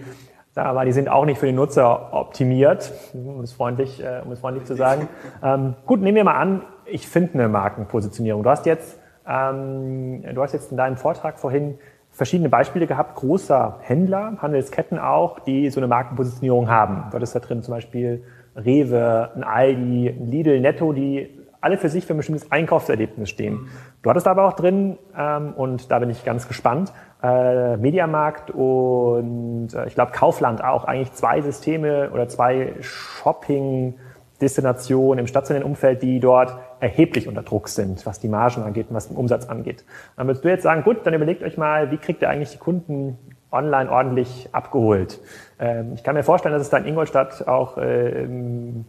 sagen 0.51 0.69
wir 0.69 0.75
mal, 0.75 0.85
die 0.85 0.93
sind 0.93 1.09
auch 1.09 1.25
nicht 1.25 1.39
für 1.39 1.47
den 1.47 1.55
Nutzer 1.55 2.13
optimiert, 2.13 2.93
um 3.15 3.41
es 3.41 3.53
freundlich, 3.53 4.05
äh, 4.05 4.21
um 4.23 4.33
es 4.33 4.41
freundlich 4.41 4.65
zu 4.65 4.75
sagen. 4.75 5.09
Ähm, 5.43 5.75
gut, 5.87 6.01
nehmen 6.01 6.17
wir 6.17 6.25
mal 6.25 6.35
an, 6.35 6.63
ich 6.91 7.09
finde 7.09 7.35
eine 7.35 7.49
Markenpositionierung. 7.49 8.43
Du 8.43 8.51
hast 8.51 8.67
jetzt, 8.67 8.99
ähm, 9.27 10.23
du 10.35 10.43
hast 10.43 10.53
jetzt 10.53 10.71
in 10.71 10.77
deinem 10.77 10.97
Vortrag 10.97 11.39
vorhin 11.39 11.79
verschiedene 12.11 12.49
Beispiele 12.49 12.87
gehabt, 12.87 13.17
großer 13.17 13.79
Händler, 13.81 14.39
Handelsketten 14.39 14.99
auch, 14.99 15.41
die 15.41 15.71
so 15.71 15.81
eine 15.81 15.87
Markenpositionierung 15.87 16.69
haben. 16.69 17.05
Du 17.11 17.17
hattest 17.17 17.35
da 17.35 17.41
drin 17.41 17.63
zum 17.63 17.75
Beispiel 17.75 18.25
Rewe, 18.57 19.31
ein 19.37 19.45
Aldi, 19.45 20.09
ein 20.09 20.27
Lidl, 20.27 20.61
Netto, 20.61 20.93
die 20.93 21.29
alle 21.61 21.77
für 21.77 21.89
sich 21.89 22.07
für 22.07 22.15
ein 22.15 22.17
bestimmtes 22.17 22.51
Einkaufserlebnis 22.51 23.29
stehen. 23.29 23.69
Du 24.03 24.11
hattest 24.11 24.27
aber 24.29 24.47
auch 24.47 24.53
drin, 24.53 24.97
ähm, 25.17 25.53
und 25.55 25.91
da 25.91 25.99
bin 25.99 26.09
ich 26.09 26.25
ganz 26.25 26.49
gespannt, 26.49 26.93
äh, 27.23 27.77
Mediamarkt 27.77 28.51
und 28.53 29.75
äh, 29.75 29.87
ich 29.87 29.95
glaube 29.95 30.13
Kaufland 30.13 30.63
auch, 30.63 30.85
eigentlich 30.85 31.13
zwei 31.15 31.41
Systeme 31.41 32.11
oder 32.11 32.29
zwei 32.29 32.75
Shopping- 32.81 33.95
Destinationen 34.41 35.19
im 35.19 35.27
stationären 35.27 35.69
Umfeld, 35.69 36.03
die 36.03 36.21
dort 36.21 36.57
erheblich 36.81 37.29
unter 37.29 37.43
Druck 37.43 37.69
sind, 37.69 38.05
was 38.07 38.21
die 38.21 38.29
Margen 38.29 38.63
angeht 38.63 38.89
und 38.89 38.95
was 38.95 39.09
den 39.09 39.17
Umsatz 39.17 39.47
angeht. 39.49 39.85
Dann 40.17 40.27
würdest 40.27 40.45
du 40.45 40.49
jetzt 40.49 40.63
sagen, 40.63 40.83
gut, 40.83 41.07
dann 41.07 41.15
überlegt 41.15 41.43
euch 41.43 41.57
mal, 41.57 41.91
wie 41.91 41.97
kriegt 41.97 42.23
ihr 42.23 42.31
eigentlich 42.31 42.51
die 42.51 42.59
Kunden 42.59 43.19
online 43.51 43.91
ordentlich 43.91 44.49
abgeholt? 44.53 45.21
Ähm, 45.59 45.93
ich 45.95 46.03
kann 46.03 46.15
mir 46.15 46.23
vorstellen, 46.23 46.53
dass 46.53 46.63
es 46.63 46.71
da 46.71 46.79
in 46.79 46.87
Ingolstadt 46.87 47.47
auch 47.49 47.79
ähm, 47.81 48.85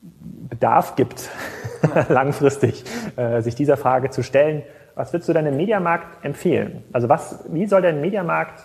Bedarf 0.00 0.96
gibt, 0.96 1.28
langfristig 2.08 2.84
äh, 3.16 3.40
sich 3.42 3.54
dieser 3.54 3.76
Frage 3.76 4.10
zu 4.10 4.22
stellen. 4.22 4.62
Was 4.94 5.12
würdest 5.12 5.28
du 5.28 5.32
deinem 5.32 5.56
Mediamarkt 5.56 6.24
empfehlen? 6.24 6.84
Also 6.92 7.08
was, 7.08 7.44
wie 7.50 7.66
soll 7.66 7.82
der 7.82 7.92
Mediamarkt 7.92 8.64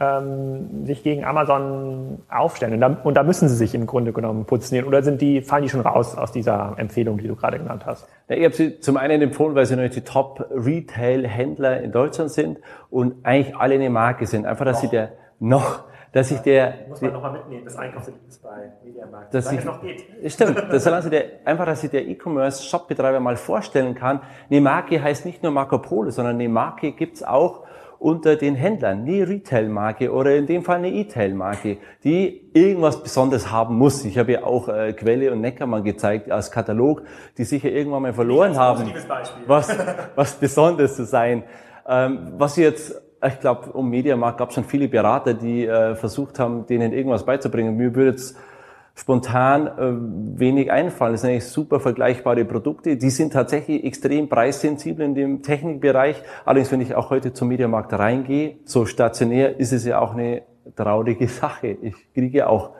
ähm, 0.00 0.86
sich 0.86 1.02
gegen 1.02 1.24
Amazon 1.24 2.22
aufstellen. 2.30 2.74
Und 2.74 2.80
da, 2.80 2.96
und 3.04 3.14
da, 3.14 3.22
müssen 3.22 3.48
sie 3.48 3.54
sich 3.54 3.74
im 3.74 3.86
Grunde 3.86 4.12
genommen 4.12 4.46
positionieren. 4.46 4.88
Oder 4.88 5.02
sind 5.02 5.20
die, 5.20 5.42
fallen 5.42 5.62
die 5.62 5.68
schon 5.68 5.82
raus 5.82 6.16
aus 6.16 6.32
dieser 6.32 6.74
Empfehlung, 6.78 7.18
die 7.18 7.28
du 7.28 7.36
gerade 7.36 7.58
genannt 7.58 7.84
hast? 7.84 8.08
Ja, 8.28 8.36
ich 8.36 8.44
habe 8.44 8.54
sie 8.54 8.80
zum 8.80 8.96
einen 8.96 9.20
empfohlen, 9.20 9.54
weil 9.54 9.66
sie 9.66 9.76
natürlich 9.76 9.96
die 9.96 10.10
Top-Retail-Händler 10.10 11.82
in 11.82 11.92
Deutschland 11.92 12.30
sind 12.30 12.58
und 12.88 13.14
eigentlich 13.24 13.54
alle 13.56 13.74
eine 13.74 13.90
Marke 13.90 14.26
sind. 14.26 14.46
Einfach, 14.46 14.64
dass 14.64 14.76
noch. 14.76 14.90
sie 14.90 14.96
der 14.96 15.12
noch 15.38 15.84
dass 16.12 16.28
sich 16.28 16.40
der... 16.40 16.74
Muss 16.88 17.00
man 17.00 17.12
nochmal 17.12 17.32
mitnehmen, 17.34 17.64
das 17.64 17.76
Einkaufserlebnis 17.76 18.38
bei 18.38 18.72
Mediamarkt, 18.84 19.32
dass 19.32 19.52
ich, 19.52 19.64
noch 19.64 19.80
geht. 19.80 20.04
Stimmt, 20.32 20.56
das 20.70 20.82
solange 20.82 21.08
der, 21.08 21.24
einfach, 21.44 21.66
dass 21.66 21.82
sich 21.82 21.90
der 21.90 22.06
E-Commerce-Shop-Betreiber 22.08 23.20
mal 23.20 23.36
vorstellen 23.36 23.94
kann, 23.94 24.20
eine 24.50 24.60
Marke 24.60 25.00
heißt 25.00 25.24
nicht 25.24 25.42
nur 25.42 25.52
Marco 25.52 25.78
Polo, 25.78 26.10
sondern 26.10 26.34
eine 26.34 26.48
Marke 26.48 26.92
gibt's 26.92 27.22
auch 27.22 27.64
unter 28.00 28.36
den 28.36 28.54
Händlern, 28.54 29.02
eine 29.02 29.28
Retail-Marke 29.28 30.10
oder 30.10 30.34
in 30.34 30.46
dem 30.46 30.64
Fall 30.64 30.78
eine 30.78 30.90
E-Tail-Marke, 30.90 31.76
die 32.02 32.50
irgendwas 32.54 33.02
Besonderes 33.02 33.52
haben 33.52 33.76
muss. 33.76 34.04
Ich 34.06 34.16
habe 34.16 34.32
ja 34.32 34.42
auch 34.42 34.68
äh, 34.68 34.94
Quelle 34.94 35.30
und 35.30 35.42
Neckermann 35.42 35.84
gezeigt 35.84 36.30
als 36.30 36.50
Katalog, 36.50 37.02
die 37.36 37.44
sicher 37.44 37.70
irgendwann 37.70 38.02
mal 38.02 38.14
verloren 38.14 38.56
haben, 38.56 38.90
was, 39.46 39.76
was 40.16 40.34
Besonderes 40.34 40.96
zu 40.96 41.04
sein. 41.04 41.44
Ähm, 41.86 42.32
was 42.38 42.56
jetzt 42.56 43.00
ich 43.22 43.38
glaube, 43.38 43.70
um 43.72 43.90
Mediamarkt 43.90 44.38
gab 44.38 44.48
es 44.48 44.54
schon 44.54 44.64
viele 44.64 44.88
Berater, 44.88 45.34
die 45.34 45.66
äh, 45.66 45.94
versucht 45.94 46.38
haben, 46.38 46.64
denen 46.64 46.94
irgendwas 46.94 47.26
beizubringen. 47.26 47.76
Mir 47.76 47.94
würde 47.94 48.12
jetzt 48.12 48.34
spontan 49.00 49.66
äh, 49.66 50.38
wenig 50.38 50.70
einfallen. 50.70 51.14
Das 51.14 51.22
sind 51.22 51.30
eigentlich 51.30 51.46
super 51.46 51.80
vergleichbare 51.80 52.44
Produkte. 52.44 52.98
Die 52.98 53.08
sind 53.08 53.32
tatsächlich 53.32 53.82
extrem 53.82 54.28
preissensibel 54.28 55.06
in 55.06 55.14
dem 55.14 55.42
Technikbereich. 55.42 56.22
Allerdings, 56.44 56.70
wenn 56.70 56.82
ich 56.82 56.94
auch 56.94 57.08
heute 57.08 57.32
zum 57.32 57.48
Mediamarkt 57.48 57.94
reingehe, 57.94 58.56
so 58.64 58.84
stationär, 58.84 59.58
ist 59.58 59.72
es 59.72 59.86
ja 59.86 60.00
auch 60.00 60.12
eine 60.12 60.42
traurige 60.76 61.28
Sache. 61.40 61.78
Ich 61.80 61.94
kriege 62.12 62.46
auch 62.46 62.72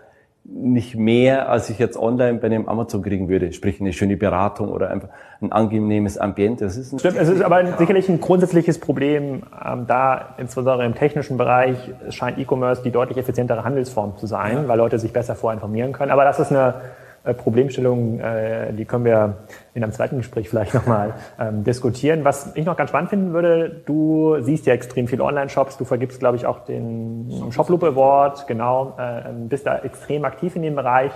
nicht 0.53 0.97
mehr, 0.97 1.49
als 1.49 1.71
ich 1.71 1.79
jetzt 1.79 1.97
online 1.97 2.39
bei 2.39 2.47
einem 2.47 2.69
Amazon 2.69 3.03
kriegen 3.03 3.29
würde. 3.29 3.53
Sprich 3.53 3.81
eine 3.81 3.93
schöne 3.93 4.17
Beratung 4.17 4.69
oder 4.69 4.91
einfach 4.91 5.09
ein 5.41 5.53
angenehmes 5.53 6.19
Ambiente. 6.19 6.65
Das 6.65 6.77
ist 6.77 6.99
Stimmt, 6.99 7.17
es 7.17 7.29
ist 7.29 7.43
aber 7.43 7.57
ein, 7.57 7.75
sicherlich 7.79 8.09
ein 8.09 8.21
grundsätzliches 8.21 8.81
Problem, 8.81 9.45
ähm, 9.65 9.87
da 9.87 10.35
insbesondere 10.39 10.85
im 10.85 10.95
technischen 10.95 11.37
Bereich 11.37 11.77
scheint 12.11 12.39
E-Commerce 12.39 12.83
die 12.83 12.91
deutlich 12.91 13.17
effizientere 13.17 13.65
Handelsform 13.65 14.17
zu 14.17 14.27
sein, 14.27 14.57
ja. 14.57 14.69
weil 14.69 14.79
Leute 14.79 14.99
sich 14.99 15.13
besser 15.13 15.37
vorinformieren 15.37 15.93
können. 15.93 16.11
Aber 16.11 16.25
das 16.25 16.41
ist 16.41 16.51
eine 16.51 16.75
Problemstellungen, 17.23 18.19
äh, 18.21 18.73
die 18.73 18.85
können 18.85 19.05
wir 19.05 19.39
in 19.75 19.83
einem 19.83 19.93
zweiten 19.93 20.17
Gespräch 20.17 20.49
vielleicht 20.49 20.75
nochmal 20.75 21.15
ähm, 21.39 21.65
diskutieren. 21.65 22.25
Was 22.25 22.57
ich 22.57 22.65
noch 22.65 22.77
ganz 22.77 22.91
spannend 22.91 23.11
finden 23.11 23.33
würde, 23.33 23.83
du 23.85 24.37
siehst 24.41 24.67
ja 24.67 24.75
extrem 24.75 25.07
viele 25.07 25.25
Online-Shops, 25.25 25.77
du 25.77 25.85
vergibst, 25.85 26.19
glaube 26.19 26.37
ich, 26.37 26.47
auch 26.47 26.61
den 26.61 27.51
Shoploop 27.51 27.85
Award, 27.85 28.47
genau, 28.47 28.97
äh, 28.99 29.31
bist 29.49 29.67
da 29.67 29.79
extrem 29.81 30.25
aktiv 30.25 30.57
in 30.57 30.63
dem 30.63 30.77
Bereich. 30.77 31.13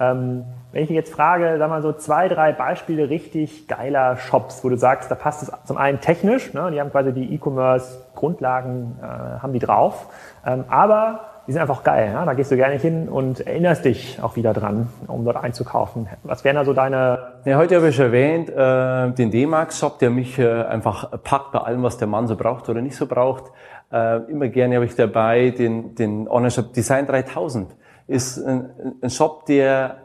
Ähm, 0.00 0.44
wenn 0.72 0.82
ich 0.82 0.88
dich 0.88 0.96
jetzt 0.96 1.12
frage, 1.12 1.56
sag 1.58 1.68
mal 1.68 1.82
so 1.82 1.92
zwei, 1.92 2.28
drei 2.28 2.52
Beispiele 2.52 3.10
richtig 3.10 3.68
geiler 3.68 4.16
Shops, 4.16 4.64
wo 4.64 4.70
du 4.70 4.76
sagst, 4.76 5.10
da 5.10 5.14
passt 5.14 5.42
es 5.42 5.52
zum 5.66 5.76
einen 5.76 6.00
technisch, 6.00 6.54
ne, 6.54 6.70
die 6.72 6.80
haben 6.80 6.90
quasi 6.90 7.12
die 7.12 7.34
E-Commerce-Grundlagen, 7.34 8.98
äh, 9.02 9.06
haben 9.06 9.52
die 9.52 9.58
drauf, 9.58 10.06
ähm, 10.46 10.64
aber 10.68 11.31
die 11.46 11.52
sind 11.52 11.60
einfach 11.60 11.82
geil. 11.82 12.10
Ja? 12.12 12.24
Da 12.24 12.34
gehst 12.34 12.50
du 12.50 12.56
gerne 12.56 12.76
hin 12.76 13.08
und 13.08 13.46
erinnerst 13.46 13.84
dich 13.84 14.18
auch 14.22 14.36
wieder 14.36 14.52
dran, 14.52 14.88
um 15.06 15.24
dort 15.24 15.42
einzukaufen. 15.42 16.08
Was 16.22 16.44
wären 16.44 16.56
da 16.56 16.64
so 16.64 16.72
deine... 16.72 17.18
Ja, 17.44 17.58
heute 17.58 17.76
habe 17.76 17.88
ich 17.88 17.98
erwähnt, 17.98 18.48
äh, 18.50 19.10
den 19.12 19.30
D-Max-Shop, 19.30 19.98
der 19.98 20.10
mich 20.10 20.38
äh, 20.38 20.62
einfach 20.62 21.10
packt 21.22 21.52
bei 21.52 21.60
allem, 21.60 21.82
was 21.82 21.98
der 21.98 22.08
Mann 22.08 22.26
so 22.26 22.36
braucht 22.36 22.68
oder 22.68 22.80
nicht 22.80 22.96
so 22.96 23.06
braucht. 23.06 23.52
Äh, 23.92 24.30
immer 24.30 24.48
gerne 24.48 24.76
habe 24.76 24.84
ich 24.84 24.94
dabei 24.94 25.50
den, 25.50 25.94
den 25.94 26.28
Online-Shop 26.28 26.72
Design 26.72 27.06
3000 27.06 27.68
ist 28.06 28.38
ein, 28.38 28.70
ein 29.00 29.10
Shop, 29.10 29.46
der, 29.46 29.98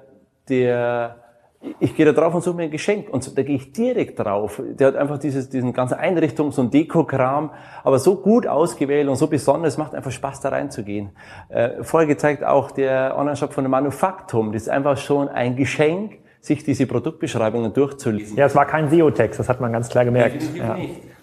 der, 0.49 1.17
ich 1.79 1.95
gehe 1.95 2.05
da 2.05 2.11
drauf 2.11 2.33
und 2.33 2.43
suche 2.43 2.55
mir 2.55 2.63
ein 2.63 2.71
Geschenk 2.71 3.09
und 3.09 3.37
da 3.37 3.43
gehe 3.43 3.55
ich 3.55 3.71
direkt 3.71 4.19
drauf. 4.19 4.61
Der 4.63 4.87
hat 4.87 4.95
einfach 4.95 5.17
dieses, 5.17 5.49
diesen 5.49 5.73
ganzen 5.73 5.95
Einrichtungs- 5.95 6.59
und 6.59 6.73
Deko-Kram, 6.73 7.51
aber 7.83 7.99
so 7.99 8.15
gut 8.15 8.47
ausgewählt 8.47 9.07
und 9.07 9.15
so 9.15 9.27
besonders, 9.27 9.77
macht 9.77 9.95
einfach 9.95 10.11
Spaß 10.11 10.41
da 10.41 10.49
reinzugehen. 10.49 11.09
Äh, 11.49 11.83
vorher 11.83 12.07
gezeigt 12.07 12.43
auch 12.43 12.71
der 12.71 13.15
Online-Shop 13.17 13.53
von 13.53 13.63
der 13.63 13.69
Manufaktum, 13.69 14.51
das 14.51 14.63
ist 14.63 14.69
einfach 14.69 14.97
schon 14.97 15.29
ein 15.29 15.55
Geschenk, 15.55 16.19
sich 16.39 16.63
diese 16.63 16.85
Produktbeschreibungen 16.85 17.73
durchzulesen. 17.73 18.37
Ja, 18.37 18.45
es 18.45 18.55
war 18.55 18.65
kein 18.65 18.89
SEO-Text, 18.89 19.39
das 19.39 19.49
hat 19.49 19.59
man 19.59 19.71
ganz 19.71 19.89
klar 19.89 20.05
gemerkt. 20.05 20.35
Definitiv 20.35 20.63
ja. 20.63 20.73
nicht 20.75 21.16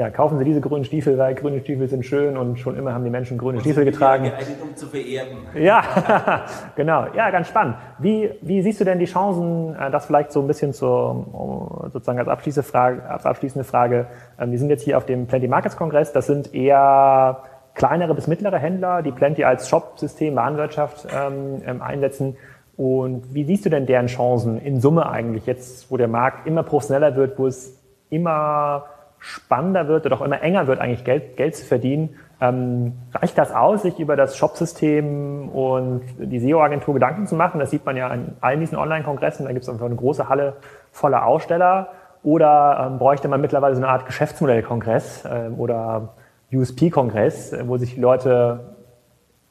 ja, 0.00 0.08
kaufen 0.08 0.38
Sie 0.38 0.44
diese 0.44 0.62
grünen 0.62 0.86
Stiefel, 0.86 1.18
weil 1.18 1.34
grüne 1.34 1.60
Stiefel 1.60 1.86
sind 1.86 2.06
schön 2.06 2.38
und 2.38 2.58
schon 2.58 2.74
immer 2.74 2.94
haben 2.94 3.04
die 3.04 3.10
Menschen 3.10 3.36
grüne 3.36 3.58
und 3.58 3.60
Stiefel 3.60 3.84
getragen. 3.84 4.24
Geeignet, 4.24 4.56
um 4.62 4.74
zu 4.74 4.86
vererben. 4.86 5.40
Ja, 5.54 6.46
genau. 6.74 7.04
Ja, 7.14 7.30
ganz 7.30 7.48
spannend. 7.48 7.76
Wie, 7.98 8.30
wie 8.40 8.62
siehst 8.62 8.80
du 8.80 8.84
denn 8.84 8.98
die 8.98 9.04
Chancen, 9.04 9.76
äh, 9.78 9.90
das 9.90 10.06
vielleicht 10.06 10.32
so 10.32 10.40
ein 10.40 10.46
bisschen 10.46 10.72
zur, 10.72 11.82
sozusagen 11.92 12.18
als 12.18 12.28
abschließende 12.28 12.66
Frage, 12.66 13.02
als 13.10 13.26
abschließende 13.26 13.62
Frage. 13.62 14.06
Ähm, 14.38 14.52
wir 14.52 14.58
sind 14.58 14.70
jetzt 14.70 14.84
hier 14.84 14.96
auf 14.96 15.04
dem 15.04 15.26
Plenty 15.26 15.48
Markets 15.48 15.76
Kongress. 15.76 16.14
Das 16.14 16.26
sind 16.26 16.54
eher 16.54 17.42
kleinere 17.74 18.14
bis 18.14 18.26
mittlere 18.26 18.58
Händler, 18.58 19.02
die 19.02 19.12
Plenty 19.12 19.44
als 19.44 19.68
Shop-System, 19.68 20.34
Warenwirtschaft 20.34 21.08
ähm, 21.14 21.60
ähm, 21.66 21.82
einsetzen. 21.82 22.38
Und 22.78 23.34
wie 23.34 23.44
siehst 23.44 23.66
du 23.66 23.68
denn 23.68 23.84
deren 23.84 24.06
Chancen 24.06 24.58
in 24.62 24.80
Summe 24.80 25.10
eigentlich 25.10 25.44
jetzt, 25.44 25.90
wo 25.90 25.98
der 25.98 26.08
Markt 26.08 26.46
immer 26.46 26.62
professioneller 26.62 27.16
wird, 27.16 27.38
wo 27.38 27.46
es 27.46 27.78
immer 28.08 28.86
spannender 29.20 29.86
wird 29.86 30.06
oder 30.06 30.16
auch 30.16 30.22
immer 30.22 30.42
enger 30.42 30.66
wird, 30.66 30.80
eigentlich 30.80 31.04
Geld, 31.04 31.36
Geld 31.36 31.54
zu 31.54 31.64
verdienen, 31.64 32.16
ähm, 32.40 32.94
reicht 33.12 33.36
das 33.36 33.52
aus, 33.52 33.82
sich 33.82 33.98
über 33.98 34.16
das 34.16 34.36
Shopsystem 34.36 35.50
und 35.50 36.02
die 36.18 36.40
SEO-Agentur 36.40 36.94
Gedanken 36.94 37.26
zu 37.26 37.34
machen? 37.34 37.60
Das 37.60 37.70
sieht 37.70 37.84
man 37.84 37.96
ja 37.96 38.08
an 38.08 38.36
allen 38.40 38.60
diesen 38.60 38.78
Online-Kongressen. 38.78 39.44
Da 39.44 39.52
gibt 39.52 39.62
es 39.62 39.68
einfach 39.68 39.86
eine 39.86 39.96
große 39.96 40.28
Halle 40.28 40.56
voller 40.90 41.26
Aussteller. 41.26 41.88
Oder 42.22 42.86
ähm, 42.86 42.98
bräuchte 42.98 43.28
man 43.28 43.40
mittlerweile 43.40 43.74
so 43.74 43.82
eine 43.82 43.90
Art 43.90 44.06
Geschäftsmodell-Kongress 44.06 45.24
äh, 45.24 45.50
oder 45.56 46.14
USP-Kongress, 46.52 47.52
äh, 47.52 47.68
wo 47.68 47.76
sich 47.76 47.96
Leute 47.96 48.74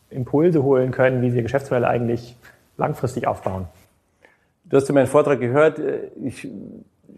Impulse 0.10 0.64
holen 0.64 0.92
können, 0.92 1.22
wie 1.22 1.30
sie 1.30 1.38
ihr 1.38 1.44
Geschäftsmodell 1.44 1.86
eigentlich 1.86 2.36
langfristig 2.78 3.28
aufbauen? 3.28 3.68
Du 4.66 4.78
hast 4.78 4.88
ja 4.88 4.94
meinen 4.94 5.08
Vortrag 5.08 5.40
gehört. 5.40 5.80
Ich 6.24 6.48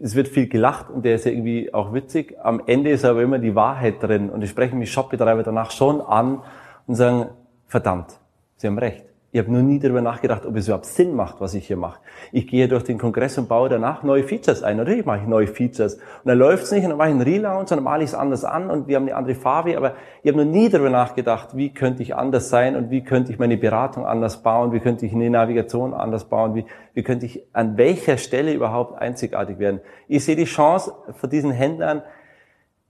es 0.00 0.14
wird 0.14 0.28
viel 0.28 0.48
gelacht 0.48 0.90
und 0.90 1.04
der 1.04 1.14
ist 1.16 1.24
ja 1.24 1.32
irgendwie 1.32 1.72
auch 1.74 1.92
witzig. 1.92 2.36
Am 2.42 2.62
Ende 2.66 2.90
ist 2.90 3.04
aber 3.04 3.22
immer 3.22 3.38
die 3.38 3.54
Wahrheit 3.54 4.02
drin 4.02 4.30
und 4.30 4.42
ich 4.42 4.50
spreche 4.50 4.74
mich 4.74 4.92
Shopbetreiber 4.92 5.42
danach 5.42 5.70
schon 5.70 6.00
an 6.00 6.42
und 6.86 6.94
sagen, 6.94 7.26
verdammt, 7.66 8.18
Sie 8.56 8.66
haben 8.66 8.78
recht. 8.78 9.11
Ich 9.34 9.38
habe 9.38 9.50
nur 9.50 9.62
nie 9.62 9.78
darüber 9.78 10.02
nachgedacht, 10.02 10.44
ob 10.44 10.54
es 10.56 10.66
überhaupt 10.66 10.84
Sinn 10.84 11.14
macht, 11.14 11.40
was 11.40 11.54
ich 11.54 11.66
hier 11.66 11.78
mache. 11.78 12.00
Ich 12.32 12.46
gehe 12.46 12.68
durch 12.68 12.84
den 12.84 12.98
Kongress 12.98 13.38
und 13.38 13.48
baue 13.48 13.70
danach 13.70 14.02
neue 14.02 14.24
Features 14.24 14.62
ein. 14.62 14.76
Natürlich 14.76 15.06
mache 15.06 15.20
ich 15.22 15.26
neue 15.26 15.46
Features. 15.46 15.94
Und 15.94 16.26
dann 16.26 16.36
läuft's 16.36 16.70
nicht 16.70 16.84
und 16.84 16.90
dann 16.90 16.98
mache 16.98 17.08
ich 17.08 17.14
einen 17.14 17.22
Relaunch 17.22 17.70
und 17.70 17.70
dann 17.70 17.82
male 17.82 18.04
ich 18.04 18.10
es 18.10 18.14
anders 18.14 18.44
an 18.44 18.68
und 18.70 18.88
wir 18.88 18.96
haben 18.96 19.04
eine 19.04 19.16
andere 19.16 19.34
Farbe. 19.34 19.78
Aber 19.78 19.94
ich 20.22 20.30
habe 20.30 20.44
noch 20.44 20.52
nie 20.52 20.68
darüber 20.68 20.90
nachgedacht, 20.90 21.56
wie 21.56 21.72
könnte 21.72 22.02
ich 22.02 22.14
anders 22.14 22.50
sein 22.50 22.76
und 22.76 22.90
wie 22.90 23.02
könnte 23.04 23.32
ich 23.32 23.38
meine 23.38 23.56
Beratung 23.56 24.04
anders 24.04 24.42
bauen, 24.42 24.70
wie 24.72 24.80
könnte 24.80 25.06
ich 25.06 25.14
eine 25.14 25.30
Navigation 25.30 25.94
anders 25.94 26.26
bauen, 26.26 26.54
wie, 26.54 26.66
wie 26.92 27.02
könnte 27.02 27.24
ich 27.24 27.42
an 27.54 27.78
welcher 27.78 28.18
Stelle 28.18 28.52
überhaupt 28.52 29.00
einzigartig 29.00 29.58
werden. 29.58 29.80
Ich 30.08 30.26
sehe 30.26 30.36
die 30.36 30.44
Chance 30.44 30.92
von 31.18 31.30
diesen 31.30 31.52
Händlern 31.52 32.02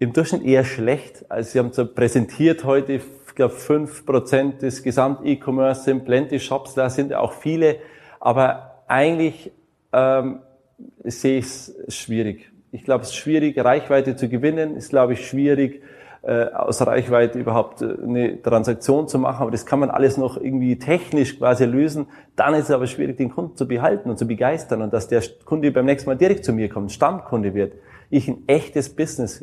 im 0.00 0.12
Durchschnitt 0.12 0.42
eher 0.42 0.64
schlecht. 0.64 1.24
Also 1.28 1.50
sie 1.50 1.58
haben 1.60 1.72
so 1.72 1.86
präsentiert 1.86 2.64
heute 2.64 3.00
ich 3.32 3.36
glaube, 3.36 3.54
fünf 3.54 4.04
Prozent 4.04 4.60
des 4.60 4.82
Gesamt-E-Commerce 4.82 5.84
sind 5.84 6.04
Plenty-Shops, 6.04 6.74
da 6.74 6.90
sind 6.90 7.14
auch 7.14 7.32
viele, 7.32 7.76
aber 8.20 8.84
eigentlich 8.88 9.50
ähm, 9.90 10.40
sehe 11.02 11.38
ich 11.38 11.46
es 11.46 11.74
schwierig. 11.88 12.52
Ich 12.72 12.84
glaube, 12.84 13.04
es 13.04 13.08
ist 13.08 13.16
schwierig, 13.16 13.58
Reichweite 13.58 14.16
zu 14.16 14.28
gewinnen, 14.28 14.76
ist, 14.76 14.90
glaube 14.90 15.14
ich, 15.14 15.26
schwierig, 15.26 15.82
äh, 16.20 16.44
aus 16.44 16.86
Reichweite 16.86 17.38
überhaupt 17.38 17.80
äh, 17.80 17.96
eine 18.02 18.42
Transaktion 18.42 19.08
zu 19.08 19.18
machen, 19.18 19.40
aber 19.40 19.50
das 19.50 19.64
kann 19.64 19.78
man 19.78 19.88
alles 19.88 20.18
noch 20.18 20.36
irgendwie 20.36 20.78
technisch 20.78 21.38
quasi 21.38 21.64
lösen. 21.64 22.08
Dann 22.36 22.52
ist 22.52 22.64
es 22.64 22.70
aber 22.70 22.86
schwierig, 22.86 23.16
den 23.16 23.30
Kunden 23.30 23.56
zu 23.56 23.66
behalten 23.66 24.10
und 24.10 24.18
zu 24.18 24.26
begeistern 24.26 24.82
und 24.82 24.92
dass 24.92 25.08
der 25.08 25.22
Kunde 25.46 25.72
beim 25.72 25.86
nächsten 25.86 26.10
Mal 26.10 26.16
direkt 26.16 26.44
zu 26.44 26.52
mir 26.52 26.68
kommt, 26.68 26.92
Stammkunde 26.92 27.54
wird, 27.54 27.72
ich 28.10 28.28
ein 28.28 28.42
echtes 28.46 28.94
Business 28.94 29.42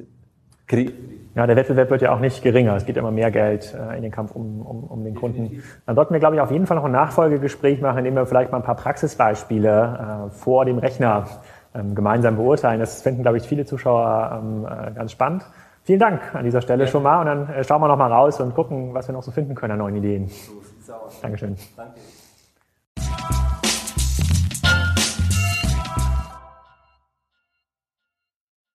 kriege 0.67 0.93
ja, 1.39 1.47
der 1.47 1.55
Wettbewerb 1.55 1.89
wird 1.89 2.01
ja 2.01 2.13
auch 2.13 2.19
nicht 2.19 2.43
geringer. 2.43 2.75
Es 2.75 2.85
geht 2.85 2.97
immer 2.97 3.11
mehr 3.11 3.31
Geld 3.31 3.73
äh, 3.73 3.95
in 3.95 4.01
den 4.01 4.11
Kampf 4.11 4.35
um, 4.35 4.61
um, 4.61 4.83
um 4.83 5.03
den 5.05 5.15
Kunden. 5.15 5.63
Dann 5.85 5.95
sollten 5.95 6.13
wir, 6.13 6.19
glaube 6.19 6.35
ich, 6.35 6.41
auf 6.41 6.51
jeden 6.51 6.67
Fall 6.67 6.75
noch 6.75 6.83
ein 6.83 6.91
Nachfolgegespräch 6.91 7.79
machen, 7.79 7.99
indem 7.99 8.15
wir 8.15 8.25
vielleicht 8.25 8.51
mal 8.51 8.57
ein 8.57 8.63
paar 8.63 8.75
Praxisbeispiele 8.75 10.27
äh, 10.27 10.31
vor 10.31 10.65
dem 10.65 10.79
Rechner 10.79 11.27
ähm, 11.73 11.95
gemeinsam 11.95 12.35
beurteilen. 12.35 12.81
Das 12.81 13.01
finden, 13.01 13.21
glaube 13.21 13.37
ich, 13.37 13.47
viele 13.47 13.63
Zuschauer 13.63 14.41
ähm, 14.43 14.65
äh, 14.65 14.91
ganz 14.91 15.13
spannend. 15.13 15.45
Vielen 15.83 15.99
Dank 15.99 16.35
an 16.35 16.43
dieser 16.43 16.61
Stelle 16.61 16.83
ja. 16.83 16.89
schon 16.89 17.03
mal 17.03 17.21
und 17.21 17.25
dann 17.27 17.49
äh, 17.53 17.63
schauen 17.63 17.81
wir 17.81 17.87
noch 17.87 17.97
mal 17.97 18.11
raus 18.11 18.41
und 18.41 18.53
gucken, 18.53 18.93
was 18.93 19.07
wir 19.07 19.13
noch 19.13 19.23
so 19.23 19.31
finden 19.31 19.55
können 19.55 19.71
an 19.71 19.79
neuen 19.79 19.95
Ideen. 19.95 20.27
So 20.27 20.59
sieht's 20.61 20.89
aus. 20.89 21.21
Dankeschön. 21.21 21.55
Danke. 21.77 22.01